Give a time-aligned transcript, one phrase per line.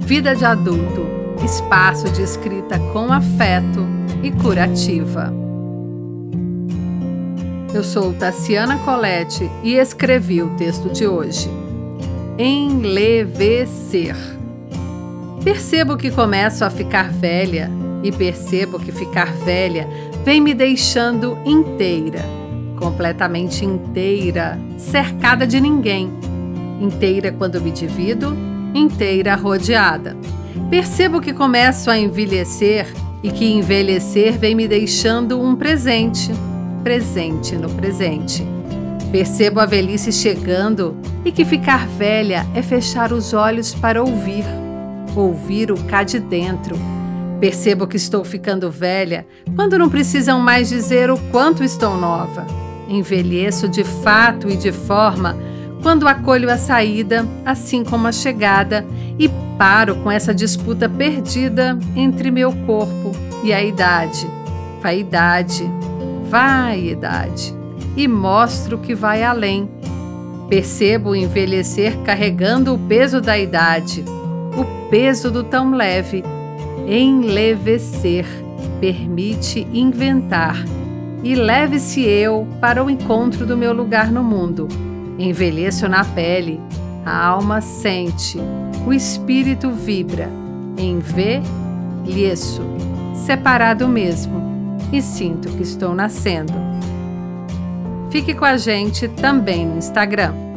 [0.00, 1.06] Vida de adulto,
[1.44, 3.86] espaço de escrita com afeto
[4.22, 5.32] e curativa.
[7.74, 11.50] Eu sou Tassiana Colette e escrevi o texto de hoje.
[12.38, 14.16] Enlevecer.
[15.44, 17.70] Percebo que começo a ficar velha
[18.02, 19.86] e percebo que ficar velha
[20.24, 22.24] vem me deixando inteira,
[22.78, 26.10] completamente inteira, cercada de ninguém.
[26.80, 30.16] Inteira quando me divido, inteira rodeada.
[30.70, 32.86] Percebo que começo a envelhecer
[33.22, 36.30] e que envelhecer vem me deixando um presente
[36.88, 38.46] presente no presente.
[39.10, 44.44] Percebo a velhice chegando e que ficar velha é fechar os olhos para ouvir,
[45.16, 46.76] ouvir o cá de dentro.
[47.40, 52.46] Percebo que estou ficando velha quando não precisam mais dizer o quanto estou nova.
[52.88, 55.36] Envelheço de fato e de forma
[55.82, 58.86] quando acolho a saída, assim como a chegada,
[59.18, 59.28] e
[59.58, 64.26] paro com essa disputa perdida entre meu corpo e a idade,
[64.80, 65.68] vaidade,
[66.28, 67.54] vaidade
[67.96, 69.68] e mostro que vai além.
[70.48, 74.04] Percebo o envelhecer carregando o peso da idade,
[74.56, 76.24] o peso do tão leve.
[76.86, 78.24] Enlevecer
[78.80, 80.56] permite inventar
[81.22, 84.68] e leve-se eu para o encontro do meu lugar no mundo.
[85.18, 86.60] Envelheço na pele,
[87.04, 88.38] a alma sente,
[88.86, 90.30] o espírito vibra.
[90.76, 92.62] Envelheço,
[93.26, 96.52] separado mesmo e sinto que estou nascendo.
[98.10, 100.47] Fique com a gente também no Instagram.